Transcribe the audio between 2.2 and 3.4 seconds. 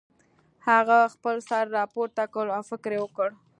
کړ او فکر یې وکړ